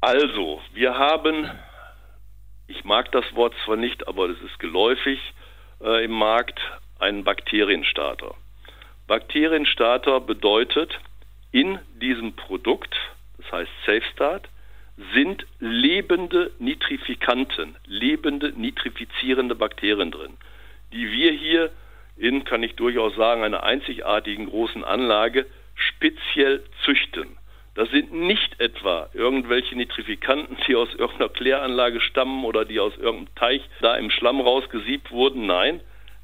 Also, 0.00 0.60
wir 0.74 0.98
haben, 0.98 1.48
ich 2.66 2.84
mag 2.84 3.12
das 3.12 3.24
Wort 3.34 3.54
zwar 3.64 3.76
nicht, 3.76 4.08
aber 4.08 4.28
es 4.28 4.40
ist 4.40 4.58
geläufig 4.58 5.20
äh, 5.80 6.04
im 6.04 6.10
Markt, 6.10 6.58
einen 6.98 7.22
Bakterienstarter. 7.22 8.34
Bakterienstarter 9.06 10.20
bedeutet, 10.20 10.98
in 11.52 11.78
diesem 12.00 12.34
Produkt, 12.34 12.94
das 13.38 13.52
heißt 13.52 13.70
SafeStart, 13.86 14.48
sind 15.14 15.46
lebende 15.60 16.50
Nitrifikanten, 16.58 17.76
lebende 17.86 18.52
nitrifizierende 18.56 19.54
Bakterien 19.54 20.10
drin, 20.10 20.32
die 20.92 21.10
wir 21.12 21.30
hier 21.30 21.70
in, 22.16 22.44
kann 22.44 22.62
ich 22.62 22.74
durchaus 22.76 23.14
sagen, 23.14 23.42
einer 23.42 23.62
einzigartigen 23.62 24.46
großen 24.46 24.84
Anlage 24.84 25.46
speziell 25.74 26.64
züchten. 26.84 27.36
Das 27.74 27.90
sind 27.90 28.10
nicht 28.12 28.58
etwa 28.58 29.10
irgendwelche 29.12 29.76
Nitrifikanten, 29.76 30.56
die 30.66 30.74
aus 30.74 30.88
irgendeiner 30.94 31.28
Kläranlage 31.28 32.00
stammen 32.00 32.44
oder 32.44 32.64
die 32.64 32.80
aus 32.80 32.96
irgendeinem 32.96 33.34
Teich 33.34 33.62
da 33.82 33.96
im 33.96 34.10
Schlamm 34.10 34.40
rausgesiebt 34.40 35.10
wurden. 35.10 35.44
Nein, 35.44 35.80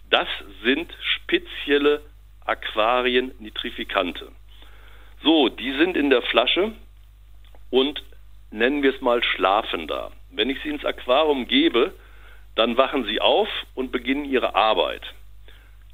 das 0.09 0.29
sind 0.65 0.91
spezielle 1.03 2.01
Aquarien-Nitrifikante. 2.47 4.33
So, 5.23 5.51
die 5.51 5.73
sind 5.73 5.97
in 5.97 6.09
der 6.09 6.23
Flasche 6.23 6.73
und 7.71 8.03
nennen 8.51 8.83
wir 8.83 8.95
es 8.95 9.01
mal 9.03 9.23
schlafen 9.23 9.87
da. 9.87 10.11
Wenn 10.31 10.49
ich 10.49 10.59
sie 10.63 10.71
ins 10.71 10.85
Aquarium 10.85 11.47
gebe, 11.47 11.93
dann 12.55 12.77
wachen 12.77 13.05
sie 13.05 13.21
auf 13.21 13.49
und 13.75 13.93
beginnen 13.93 14.25
ihre 14.25 14.55
Arbeit. 14.55 15.03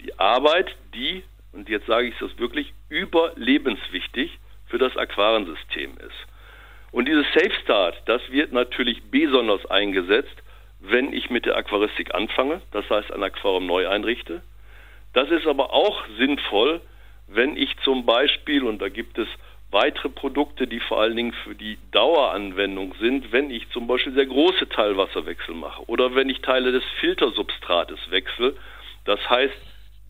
Die 0.01 0.19
Arbeit, 0.19 0.75
die, 0.95 1.25
und 1.53 1.69
jetzt 1.69 1.87
sage 1.87 2.09
ich 2.09 2.21
es 2.21 2.39
wirklich, 2.39 2.73
überlebenswichtig 2.89 4.39
für 4.67 4.79
das 4.79 4.97
Aquariensystem 4.97 5.97
ist. 5.99 6.27
Und 6.91 7.07
dieses 7.07 7.27
Safe 7.35 7.53
Start, 7.63 8.03
das 8.07 8.23
wird 8.31 8.53
natürlich 8.53 9.03
besonders 9.11 9.65
eingesetzt, 9.67 10.43
wenn 10.81 11.13
ich 11.13 11.29
mit 11.31 11.47
der 11.47 11.57
Aquaristik 11.57 12.15
anfange, 12.15 12.63
das 12.73 12.89
heißt 12.89 13.13
ein 13.13 13.23
Aquarium 13.23 13.67
neu 13.67 13.89
einrichte. 13.89 14.43
Das 15.13 15.31
ist 15.31 15.47
aber 15.47 15.73
auch 15.73 16.05
sinnvoll, 16.19 16.81
wenn 17.27 17.57
ich 17.57 17.77
zum 17.85 18.07
Beispiel, 18.07 18.65
und 18.65 18.81
da 18.81 18.89
gibt 18.89 19.19
es 19.19 19.29
weitere 19.71 20.09
Produkte, 20.09 20.67
die 20.67 20.81
vor 20.81 21.01
allen 21.01 21.17
Dingen 21.17 21.35
für 21.45 21.55
die 21.55 21.79
Daueranwendung 21.91 22.95
sind, 23.01 23.33
wenn 23.33 23.51
ich 23.51 23.69
zum 23.71 23.87
Beispiel 23.87 24.15
sehr 24.15 24.27
große 24.27 24.69
Teilwasserwechsel 24.69 25.55
mache 25.55 25.83
oder 25.89 26.15
wenn 26.15 26.31
ich 26.31 26.41
Teile 26.41 26.73
des 26.73 26.85
Filtersubstrates 27.01 27.99
wechsle. 28.11 28.57
Das 29.05 29.21
heißt, 29.29 29.57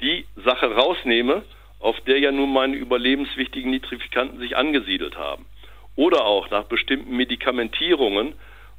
die 0.01 0.27
Sache 0.45 0.75
rausnehme, 0.75 1.43
auf 1.81 2.01
der 2.03 2.19
ja 2.19 2.33
nun 2.33 2.53
meine 2.53 2.77
überlebenswichtigen 2.77 3.71
Nitrifikanten 3.71 4.39
sich 4.39 4.57
angesiedelt 4.57 5.17
haben. 5.17 5.47
Oder 5.97 6.25
auch 6.25 6.51
nach 6.51 6.65
bestimmten 6.65 7.17
Medikamentierungen, 7.17 8.35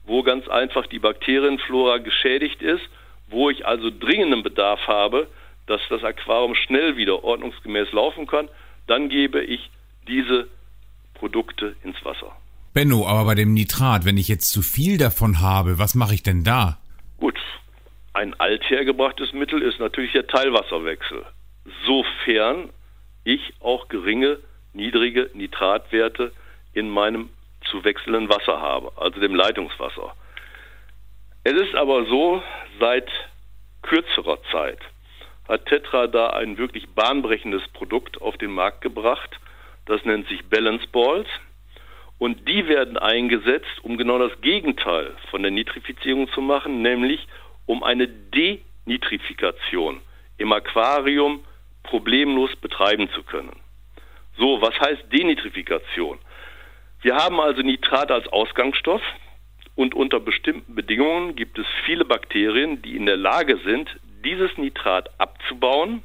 wo 0.06 0.24
ganz 0.24 0.48
einfach 0.48 0.88
die 0.88 1.00
Bakterienflora 1.00 1.98
geschädigt 1.98 2.62
ist, 2.62 2.84
wo 3.28 3.50
ich 3.50 3.66
also 3.66 3.90
dringenden 3.90 4.44
Bedarf 4.44 4.88
habe, 4.88 5.28
dass 5.68 5.82
das 5.90 6.04
Aquarium 6.04 6.56
schnell 6.56 6.98
wieder 6.98 7.24
ordnungsgemäß 7.24 7.92
laufen 7.92 8.26
kann, 8.26 8.50
dann 8.88 9.10
gebe 9.10 9.42
ich 9.42 9.70
diese 10.08 10.48
Produkte 11.14 11.76
ins 11.84 12.04
Wasser. 12.04 12.36
Benno, 12.74 13.08
aber 13.08 13.26
bei 13.26 13.36
dem 13.36 13.54
Nitrat, 13.54 14.06
wenn 14.06 14.18
ich 14.18 14.28
jetzt 14.28 14.50
zu 14.50 14.62
viel 14.62 14.98
davon 14.98 15.42
habe, 15.42 15.78
was 15.78 15.96
mache 15.96 16.14
ich 16.14 16.24
denn 16.24 16.44
da? 16.44 16.80
Gut, 17.18 17.38
ein 18.20 18.38
althergebrachtes 18.38 19.32
Mittel 19.32 19.62
ist 19.62 19.80
natürlich 19.80 20.12
der 20.12 20.28
Teilwasserwechsel. 20.28 21.26
Sofern 21.86 22.70
ich 23.24 23.54
auch 23.62 23.88
geringe, 23.88 24.40
niedrige 24.74 25.30
Nitratwerte 25.34 26.34
in 26.74 26.90
meinem 26.90 27.30
zu 27.72 27.86
wechselnden 27.86 28.28
Wasser 28.28 28.60
habe, 28.60 28.92
also 28.98 29.22
dem 29.22 29.36
Leitungswasser. 29.36 30.14
Es 31.46 31.54
ist 31.54 31.76
aber 31.76 32.06
so, 32.08 32.44
seit 32.82 33.10
kürzerer 33.84 34.40
Zeit 34.52 34.80
hat 35.48 35.66
Tetra 35.68 36.08
da 36.08 36.32
ein 36.32 36.58
wirklich 36.58 36.90
bahnbrechendes 36.90 37.66
Produkt 37.70 38.22
auf 38.22 38.38
den 38.38 38.52
Markt 38.52 38.82
gebracht. 38.82 39.40
Das 39.86 40.04
nennt 40.04 40.28
sich 40.28 40.46
Balance 40.50 40.86
Balls. 40.92 41.28
Und 42.18 42.50
die 42.50 42.68
werden 42.68 42.98
eingesetzt, 42.98 43.80
um 43.82 43.98
genau 43.98 44.20
das 44.20 44.42
Gegenteil 44.42 45.16
von 45.32 45.42
der 45.42 45.52
Nitrifizierung 45.52 46.30
zu 46.34 46.42
machen, 46.42 46.82
nämlich 46.82 47.26
um 47.70 47.84
eine 47.84 48.08
Denitrifikation 48.08 50.02
im 50.40 50.52
Aquarium 50.52 51.46
problemlos 51.84 52.56
betreiben 52.56 53.12
zu 53.14 53.22
können. 53.22 53.56
So, 54.40 54.60
was 54.60 54.74
heißt 54.80 55.04
Denitrifikation? 55.14 56.18
Wir 57.04 57.16
haben 57.16 57.40
also 57.40 57.62
Nitrat 57.62 58.10
als 58.10 58.28
Ausgangsstoff 58.30 59.04
und 59.76 59.94
unter 59.94 60.20
bestimmten 60.20 60.74
Bedingungen 60.74 61.36
gibt 61.36 61.60
es 61.60 61.68
viele 61.86 62.06
Bakterien, 62.06 62.82
die 62.82 62.96
in 62.96 63.06
der 63.06 63.18
Lage 63.18 63.60
sind, 63.64 63.88
dieses 64.26 64.58
Nitrat 64.58 65.12
abzubauen 65.20 66.02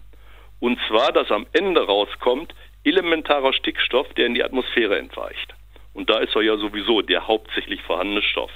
und 0.61 0.79
zwar, 0.87 1.13
dass 1.13 1.31
am 1.31 1.47
Ende 1.53 1.87
rauskommt 1.87 2.55
elementarer 2.85 3.55
Stickstoff, 3.55 4.13
der 4.19 4.27
in 4.27 4.35
die 4.35 4.45
Atmosphäre 4.45 4.99
entweicht. 4.99 5.55
Und 5.95 6.11
da 6.11 6.19
ist 6.19 6.37
er 6.37 6.43
ja 6.43 6.59
sowieso 6.59 7.01
der 7.01 7.27
hauptsächlich 7.27 7.81
vorhandene 7.85 8.21
Stoff. 8.21 8.51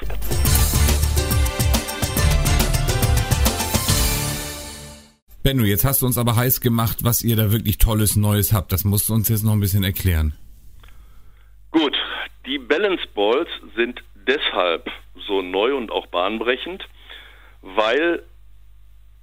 Benno, 5.43 5.63
jetzt 5.65 5.85
hast 5.85 6.03
du 6.03 6.07
uns 6.07 6.19
aber 6.19 6.37
heiß 6.37 6.61
gemacht, 6.61 6.99
was 7.03 7.23
ihr 7.23 7.37
da 7.37 7.53
wirklich 7.53 7.79
Tolles 7.79 8.17
Neues 8.17 8.53
habt. 8.53 8.73
Das 8.73 8.85
musst 8.85 9.09
du 9.09 9.15
uns 9.15 9.29
jetzt 9.29 9.45
noch 9.45 9.53
ein 9.53 9.61
bisschen 9.61 9.85
erklären. 9.85 10.35
Gut, 11.71 11.97
die 12.47 12.59
Balance 12.59 13.05
Balls 13.15 13.49
sind 13.77 14.03
deshalb 14.27 14.91
so 15.27 15.43
neu 15.43 15.77
und 15.77 15.91
auch 15.91 16.07
bahnbrechend, 16.07 16.87
weil 17.63 18.23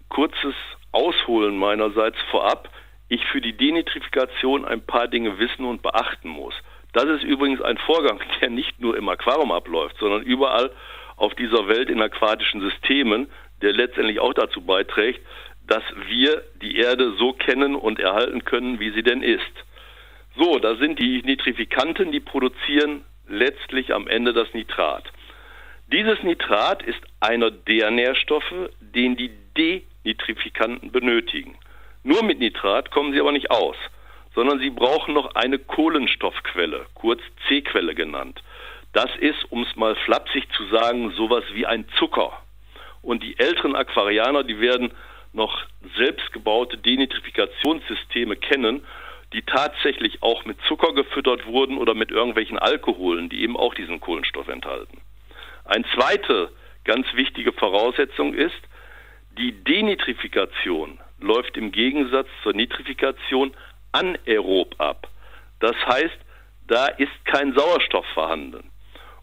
kurzes 0.10 0.56
Ausholen 0.92 1.58
meinerseits 1.58 2.18
vorab, 2.32 2.70
ich 3.10 3.24
für 3.26 3.42
die 3.42 3.56
Denitrifikation 3.56 4.66
ein 4.66 4.82
paar 4.82 5.08
Dinge 5.08 5.38
wissen 5.38 5.66
und 5.66 5.82
beachten 5.82 6.30
muss. 6.30 6.54
Das 6.94 7.06
ist 7.06 7.24
übrigens 7.24 7.62
ein 7.62 7.78
Vorgang, 7.78 8.20
der 8.42 8.50
nicht 8.50 8.80
nur 8.80 8.96
im 8.98 9.10
Aquarium 9.10 9.52
abläuft, 9.52 9.98
sondern 10.00 10.24
überall 10.24 10.72
auf 11.18 11.36
dieser 11.36 11.68
Welt 11.68 11.90
in 11.90 12.02
aquatischen 12.02 12.62
Systemen, 12.62 13.28
der 13.62 13.74
letztendlich 13.74 14.20
auch 14.20 14.34
dazu 14.34 14.62
beiträgt, 14.62 15.22
dass 15.68 15.84
wir 16.08 16.44
die 16.62 16.78
Erde 16.78 17.14
so 17.18 17.34
kennen 17.34 17.76
und 17.76 18.00
erhalten 18.00 18.46
können, 18.46 18.80
wie 18.80 18.92
sie 18.92 19.04
denn 19.04 19.24
ist. 19.24 19.42
So, 20.38 20.60
da 20.60 20.76
sind 20.76 21.00
die 21.00 21.22
Nitrifikanten, 21.24 22.12
die 22.12 22.20
produzieren 22.20 23.06
letztlich 23.28 23.94
am 23.94 24.08
Ende 24.08 24.34
das 24.34 24.54
Nitrat. 24.54 25.12
Dieses 25.92 26.22
Nitrat 26.24 26.84
ist 26.84 27.00
einer 27.20 27.52
der 27.52 27.92
Nährstoffe, 27.92 28.70
den 28.80 29.16
die 29.16 29.32
Denitrifikanten 29.58 30.92
benötigen. 30.92 31.58
Nur 32.04 32.24
mit 32.24 32.40
Nitrat 32.40 32.92
kommen 32.92 33.14
sie 33.14 33.20
aber 33.20 33.32
nicht 33.32 33.50
aus, 33.50 33.78
sondern 34.34 34.60
sie 34.60 34.70
brauchen 34.70 35.14
noch 35.14 35.36
eine 35.36 35.58
Kohlenstoffquelle, 35.58 36.86
kurz 36.94 37.22
C-Quelle 37.48 37.96
genannt. 37.96 38.44
Das 38.94 39.10
ist, 39.20 39.52
um 39.52 39.64
es 39.64 39.76
mal 39.76 39.96
flapsig 39.96 40.48
zu 40.56 40.66
sagen, 40.68 41.12
sowas 41.12 41.44
wie 41.54 41.66
ein 41.66 41.88
Zucker. 41.98 42.32
Und 43.02 43.24
die 43.24 43.38
älteren 43.40 43.76
Aquarianer, 43.76 44.44
die 44.44 44.60
werden 44.60 44.92
noch 45.36 45.66
selbstgebaute 45.98 46.78
Denitrifikationssysteme 46.78 48.36
kennen, 48.36 48.86
die 49.34 49.42
tatsächlich 49.42 50.24
auch 50.24 50.46
mit 50.46 50.58
Zucker 50.68 50.94
gefüttert 50.94 51.46
wurden 51.46 51.78
oder 51.78 51.94
mit 51.94 52.12
irgendwelchen 52.12 52.58
Alkoholen, 52.58 53.30
die 53.30 53.42
eben 53.42 53.58
auch 53.58 53.74
diesen 53.74 54.00
Kohlenstoff 54.00 54.48
enthalten. 54.48 55.02
Eine 55.66 55.86
zweite 55.94 56.52
ganz 56.84 57.08
wichtige 57.16 57.52
Voraussetzung 57.52 58.34
ist, 58.34 58.56
die 59.38 59.52
Denitrifikation 59.64 61.00
läuft 61.20 61.58
im 61.58 61.72
Gegensatz 61.72 62.28
zur 62.44 62.54
Nitrifikation 62.54 63.54
anaerob 63.92 64.76
ab. 64.80 65.10
Das 65.60 65.76
heißt, 65.86 66.18
da 66.68 66.88
ist 66.88 67.26
kein 67.26 67.54
Sauerstoff 67.54 68.06
vorhanden. 68.14 68.72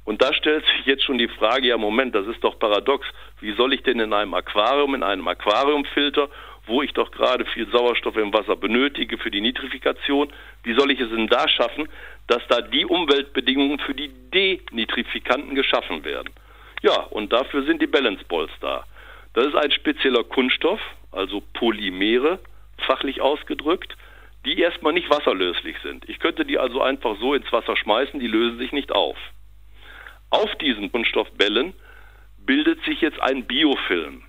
Und 0.04 0.20
da 0.20 0.34
stellt 0.34 0.64
sich 0.64 0.86
jetzt 0.86 1.04
schon 1.04 1.18
die 1.18 1.28
Frage, 1.28 1.68
ja 1.68 1.76
Moment, 1.76 2.14
das 2.14 2.26
ist 2.26 2.42
doch 2.42 2.58
paradox. 2.58 3.06
Wie 3.40 3.52
soll 3.52 3.72
ich 3.72 3.82
denn 3.82 4.00
in 4.00 4.12
einem 4.12 4.34
Aquarium, 4.34 4.94
in 4.94 5.02
einem 5.02 5.28
Aquariumfilter 5.28 6.28
wo 6.66 6.82
ich 6.82 6.92
doch 6.92 7.10
gerade 7.10 7.44
viel 7.46 7.68
Sauerstoff 7.70 8.16
im 8.16 8.32
Wasser 8.32 8.56
benötige 8.56 9.18
für 9.18 9.30
die 9.30 9.40
Nitrifikation. 9.40 10.32
Wie 10.62 10.74
soll 10.74 10.90
ich 10.92 11.00
es 11.00 11.10
denn 11.10 11.26
da 11.26 11.48
schaffen, 11.48 11.88
dass 12.28 12.46
da 12.48 12.60
die 12.60 12.86
Umweltbedingungen 12.86 13.78
für 13.80 13.94
die 13.94 14.10
Denitrifikanten 14.32 15.54
geschaffen 15.54 16.04
werden? 16.04 16.30
Ja, 16.82 17.02
und 17.10 17.32
dafür 17.32 17.64
sind 17.64 17.82
die 17.82 17.86
Balance 17.86 18.24
Balls 18.28 18.50
da. 18.60 18.84
Das 19.34 19.46
ist 19.46 19.56
ein 19.56 19.72
spezieller 19.72 20.24
Kunststoff, 20.24 20.80
also 21.10 21.42
Polymere, 21.54 22.38
fachlich 22.78 23.20
ausgedrückt, 23.20 23.96
die 24.44 24.58
erstmal 24.58 24.92
nicht 24.92 25.08
wasserlöslich 25.10 25.76
sind. 25.82 26.08
Ich 26.08 26.18
könnte 26.18 26.44
die 26.44 26.58
also 26.58 26.82
einfach 26.82 27.16
so 27.18 27.34
ins 27.34 27.50
Wasser 27.52 27.76
schmeißen, 27.76 28.18
die 28.20 28.26
lösen 28.26 28.58
sich 28.58 28.72
nicht 28.72 28.92
auf. 28.92 29.16
Auf 30.32 30.54
diesen 30.54 30.90
Kunststoffbällen 30.90 31.74
bildet 32.38 32.82
sich 32.84 33.02
jetzt 33.02 33.20
ein 33.20 33.44
Biofilm. 33.44 34.22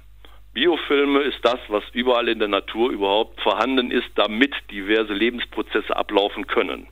Biofilme 0.53 1.21
ist 1.21 1.39
das, 1.43 1.59
was 1.69 1.83
überall 1.93 2.27
in 2.27 2.39
der 2.39 2.49
Natur 2.49 2.91
überhaupt 2.91 3.39
vorhanden 3.39 3.89
ist, 3.89 4.09
damit 4.15 4.53
diverse 4.69 5.13
Lebensprozesse 5.13 5.95
ablaufen 5.95 6.45
können. 6.45 6.87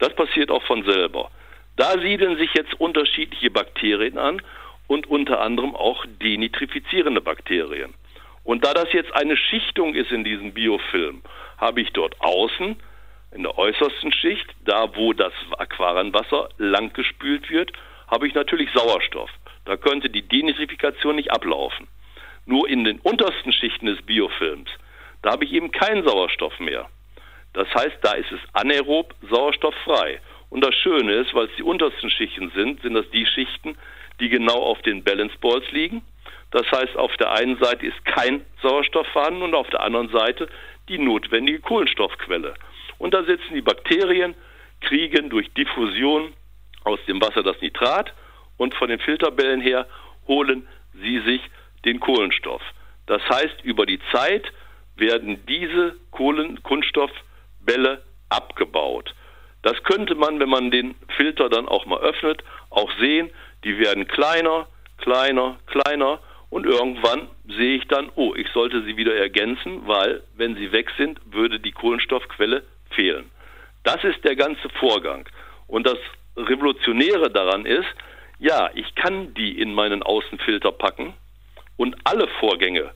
Das 0.00 0.12
passiert 0.16 0.50
auch 0.50 0.64
von 0.64 0.84
selber. 0.84 1.30
Da 1.76 1.92
siedeln 2.00 2.36
sich 2.36 2.52
jetzt 2.54 2.74
unterschiedliche 2.80 3.52
Bakterien 3.52 4.18
an 4.18 4.42
und 4.88 5.06
unter 5.06 5.40
anderem 5.40 5.76
auch 5.76 6.04
denitrifizierende 6.20 7.20
Bakterien. 7.20 7.94
Und 8.42 8.64
da 8.64 8.74
das 8.74 8.92
jetzt 8.92 9.14
eine 9.14 9.36
Schichtung 9.36 9.94
ist 9.94 10.10
in 10.10 10.24
diesem 10.24 10.52
Biofilm, 10.52 11.22
habe 11.58 11.82
ich 11.82 11.92
dort 11.92 12.20
außen 12.20 12.74
in 13.30 13.42
der 13.44 13.56
äußersten 13.56 14.12
Schicht, 14.12 14.52
da 14.64 14.96
wo 14.96 15.12
das 15.12 15.32
Aquarienwasser 15.56 16.48
langgespült 16.58 17.48
wird, 17.48 17.72
habe 18.08 18.26
ich 18.26 18.34
natürlich 18.34 18.70
Sauerstoff. 18.74 19.30
Da 19.64 19.76
könnte 19.76 20.10
die 20.10 20.26
Denitrifikation 20.26 21.16
nicht 21.16 21.30
ablaufen. 21.30 21.88
Nur 22.46 22.68
in 22.68 22.84
den 22.84 23.00
untersten 23.00 23.52
Schichten 23.52 23.86
des 23.86 24.02
Biofilms, 24.02 24.68
da 25.22 25.32
habe 25.32 25.44
ich 25.44 25.52
eben 25.52 25.70
keinen 25.70 26.06
Sauerstoff 26.06 26.58
mehr. 26.60 26.88
Das 27.54 27.68
heißt, 27.74 27.98
da 28.02 28.12
ist 28.12 28.30
es 28.32 28.40
anaerob 28.52 29.14
sauerstofffrei. 29.30 30.20
Und 30.50 30.64
das 30.64 30.74
Schöne 30.74 31.14
ist, 31.14 31.34
weil 31.34 31.46
es 31.46 31.56
die 31.56 31.62
untersten 31.62 32.10
Schichten 32.10 32.50
sind, 32.54 32.82
sind 32.82 32.94
das 32.94 33.08
die 33.10 33.26
Schichten, 33.26 33.76
die 34.20 34.28
genau 34.28 34.62
auf 34.62 34.82
den 34.82 35.02
Balance 35.02 35.34
Balls 35.40 35.64
liegen. 35.72 36.02
Das 36.50 36.70
heißt, 36.70 36.96
auf 36.96 37.16
der 37.16 37.32
einen 37.32 37.56
Seite 37.58 37.86
ist 37.86 38.04
kein 38.04 38.44
Sauerstoff 38.62 39.06
vorhanden 39.08 39.42
und 39.42 39.54
auf 39.54 39.68
der 39.70 39.80
anderen 39.80 40.10
Seite 40.10 40.48
die 40.88 40.98
notwendige 40.98 41.60
Kohlenstoffquelle. 41.60 42.54
Und 42.98 43.14
da 43.14 43.24
sitzen 43.24 43.54
die 43.54 43.62
Bakterien, 43.62 44.34
kriegen 44.80 45.30
durch 45.30 45.52
Diffusion 45.54 46.32
aus 46.84 47.00
dem 47.06 47.20
Wasser 47.20 47.42
das 47.42 47.60
Nitrat 47.60 48.12
und 48.56 48.74
von 48.74 48.88
den 48.88 49.00
Filterbällen 49.00 49.60
her 49.60 49.86
holen 50.26 50.66
sie 50.94 51.20
sich 51.20 51.40
den 51.84 52.00
Kohlenstoff. 52.00 52.62
Das 53.06 53.22
heißt, 53.28 53.62
über 53.64 53.86
die 53.86 54.00
Zeit 54.12 54.44
werden 54.96 55.44
diese 55.46 55.96
Kohlen 56.10 56.62
Kunststoffbälle 56.62 58.02
abgebaut. 58.28 59.14
Das 59.62 59.82
könnte 59.82 60.14
man, 60.14 60.38
wenn 60.40 60.48
man 60.48 60.70
den 60.70 60.94
Filter 61.16 61.48
dann 61.48 61.66
auch 61.68 61.86
mal 61.86 62.00
öffnet, 62.00 62.44
auch 62.70 62.90
sehen. 62.98 63.30
Die 63.64 63.78
werden 63.78 64.06
kleiner, 64.06 64.66
kleiner, 64.98 65.58
kleiner 65.66 66.20
und 66.50 66.66
irgendwann 66.66 67.28
sehe 67.48 67.76
ich 67.76 67.88
dann, 67.88 68.10
oh, 68.14 68.34
ich 68.36 68.48
sollte 68.50 68.82
sie 68.84 68.96
wieder 68.96 69.16
ergänzen, 69.16 69.86
weil 69.86 70.22
wenn 70.36 70.54
sie 70.54 70.70
weg 70.70 70.90
sind, 70.96 71.18
würde 71.24 71.58
die 71.58 71.72
Kohlenstoffquelle 71.72 72.62
fehlen. 72.90 73.30
Das 73.82 74.04
ist 74.04 74.22
der 74.24 74.36
ganze 74.36 74.68
Vorgang. 74.78 75.28
Und 75.66 75.86
das 75.86 75.98
Revolutionäre 76.36 77.30
daran 77.30 77.66
ist, 77.66 77.86
ja, 78.38 78.70
ich 78.74 78.94
kann 78.94 79.34
die 79.34 79.58
in 79.58 79.74
meinen 79.74 80.02
Außenfilter 80.02 80.72
packen 80.72 81.14
und 81.76 81.96
alle 82.04 82.28
Vorgänge, 82.40 82.92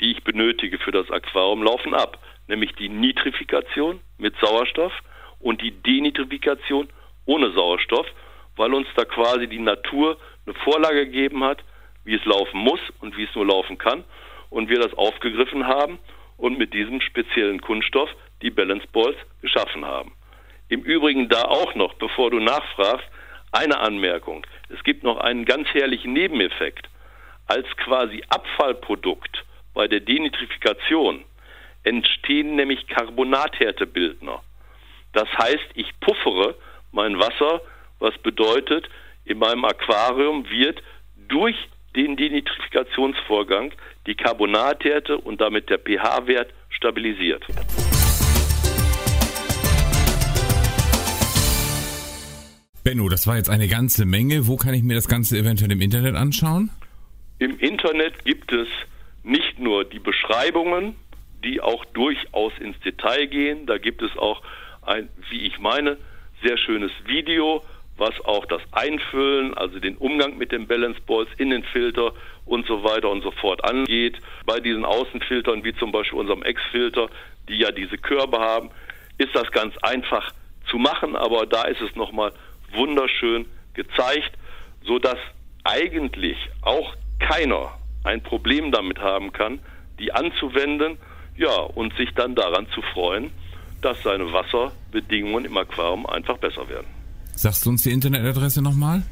die 0.00 0.12
ich 0.12 0.24
benötige 0.24 0.78
für 0.78 0.90
das 0.90 1.10
Aquarium, 1.10 1.62
laufen 1.62 1.94
ab. 1.94 2.18
Nämlich 2.48 2.72
die 2.74 2.88
Nitrifikation 2.88 4.00
mit 4.18 4.34
Sauerstoff 4.40 4.92
und 5.38 5.62
die 5.62 5.70
Denitrifikation 5.70 6.88
ohne 7.26 7.52
Sauerstoff, 7.52 8.06
weil 8.56 8.74
uns 8.74 8.88
da 8.96 9.04
quasi 9.04 9.46
die 9.46 9.60
Natur 9.60 10.18
eine 10.46 10.54
Vorlage 10.56 11.06
gegeben 11.06 11.44
hat, 11.44 11.62
wie 12.04 12.16
es 12.16 12.24
laufen 12.24 12.58
muss 12.58 12.80
und 13.00 13.16
wie 13.16 13.24
es 13.24 13.34
nur 13.34 13.46
laufen 13.46 13.78
kann. 13.78 14.04
Und 14.48 14.68
wir 14.68 14.80
das 14.80 14.92
aufgegriffen 14.94 15.66
haben 15.66 15.98
und 16.36 16.58
mit 16.58 16.74
diesem 16.74 17.00
speziellen 17.00 17.60
Kunststoff 17.60 18.10
die 18.42 18.50
Balance 18.50 18.86
Balls 18.92 19.16
geschaffen 19.42 19.84
haben. 19.84 20.12
Im 20.70 20.82
Übrigen 20.82 21.28
da 21.28 21.42
auch 21.42 21.74
noch, 21.74 21.94
bevor 21.94 22.30
du 22.30 22.38
nachfragst, 22.38 23.06
eine 23.50 23.80
Anmerkung. 23.80 24.46
Es 24.68 24.82
gibt 24.84 25.02
noch 25.02 25.18
einen 25.18 25.44
ganz 25.44 25.66
herrlichen 25.74 26.12
Nebeneffekt. 26.12 26.88
Als 27.48 27.66
quasi 27.76 28.22
Abfallprodukt 28.28 29.44
bei 29.74 29.88
der 29.88 29.98
Denitrifikation 29.98 31.24
entstehen 31.82 32.54
nämlich 32.54 32.86
Carbonathärtebildner. 32.86 34.42
Das 35.12 35.28
heißt, 35.36 35.70
ich 35.74 35.90
puffere 35.98 36.54
mein 36.92 37.18
Wasser, 37.18 37.62
was 37.98 38.16
bedeutet, 38.18 38.88
in 39.24 39.38
meinem 39.38 39.64
Aquarium 39.64 40.48
wird 40.48 40.80
durch 41.16 41.56
den 41.96 42.16
Denitrifikationsvorgang 42.16 43.72
die 44.06 44.14
Carbonathärte 44.14 45.18
und 45.18 45.40
damit 45.40 45.68
der 45.68 45.78
pH-Wert 45.78 46.52
stabilisiert. 46.68 47.44
Benno, 52.90 53.08
das 53.08 53.28
war 53.28 53.36
jetzt 53.36 53.48
eine 53.48 53.68
ganze 53.68 54.04
Menge. 54.04 54.48
Wo 54.48 54.56
kann 54.56 54.74
ich 54.74 54.82
mir 54.82 54.96
das 54.96 55.06
Ganze 55.06 55.38
eventuell 55.38 55.70
im 55.70 55.80
Internet 55.80 56.16
anschauen? 56.16 56.70
Im 57.38 57.56
Internet 57.60 58.24
gibt 58.24 58.50
es 58.50 58.66
nicht 59.22 59.60
nur 59.60 59.84
die 59.84 60.00
Beschreibungen, 60.00 60.96
die 61.44 61.60
auch 61.60 61.84
durchaus 61.84 62.52
ins 62.58 62.80
Detail 62.80 63.28
gehen. 63.28 63.66
Da 63.66 63.78
gibt 63.78 64.02
es 64.02 64.10
auch 64.18 64.42
ein, 64.82 65.08
wie 65.30 65.46
ich 65.46 65.60
meine, 65.60 65.98
sehr 66.42 66.58
schönes 66.58 66.90
Video, 67.06 67.62
was 67.96 68.20
auch 68.24 68.44
das 68.46 68.62
Einfüllen, 68.72 69.54
also 69.54 69.78
den 69.78 69.96
Umgang 69.96 70.36
mit 70.36 70.50
den 70.50 70.66
Balance 70.66 71.00
Balls 71.06 71.28
in 71.38 71.50
den 71.50 71.62
Filter 71.62 72.12
und 72.44 72.66
so 72.66 72.82
weiter 72.82 73.08
und 73.08 73.22
so 73.22 73.30
fort 73.30 73.62
angeht. 73.62 74.16
Bei 74.46 74.58
diesen 74.58 74.84
Außenfiltern, 74.84 75.62
wie 75.62 75.76
zum 75.76 75.92
Beispiel 75.92 76.18
unserem 76.18 76.42
Ex-Filter, 76.42 77.08
die 77.48 77.58
ja 77.58 77.70
diese 77.70 77.98
Körbe 77.98 78.40
haben, 78.40 78.70
ist 79.18 79.32
das 79.32 79.48
ganz 79.52 79.76
einfach 79.78 80.32
zu 80.68 80.78
machen, 80.78 81.14
aber 81.14 81.46
da 81.46 81.62
ist 81.62 81.80
es 81.80 81.94
nochmal 81.94 82.32
wunderschön 82.72 83.46
gezeigt, 83.74 84.32
so 84.84 84.98
dass 84.98 85.18
eigentlich 85.64 86.36
auch 86.62 86.94
keiner 87.18 87.72
ein 88.04 88.22
Problem 88.22 88.72
damit 88.72 88.98
haben 88.98 89.32
kann, 89.32 89.60
die 89.98 90.12
anzuwenden, 90.12 90.96
ja, 91.36 91.54
und 91.54 91.94
sich 91.96 92.10
dann 92.14 92.34
daran 92.34 92.66
zu 92.74 92.82
freuen, 92.94 93.30
dass 93.82 94.02
seine 94.02 94.32
Wasserbedingungen 94.32 95.44
im 95.44 95.56
Aquarium 95.56 96.06
einfach 96.06 96.38
besser 96.38 96.68
werden. 96.68 96.86
Sagst 97.34 97.64
du 97.64 97.70
uns 97.70 97.82
die 97.82 97.92
Internetadresse 97.92 98.62
nochmal? 98.62 99.02